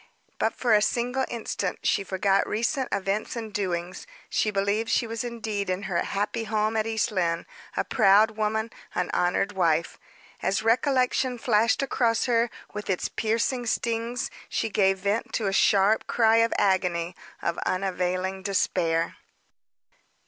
[0.39, 5.23] But, for a single instant, she forgot recent events and doings, she believed she was
[5.23, 7.45] indeed in her happy home at East Lynne,
[7.77, 9.99] a proud woman, an honored wife.
[10.41, 16.07] As recollection flashed across her, with its piercing stings, she gave vent to a sharp
[16.07, 19.17] cry of agony, of unavailing despair.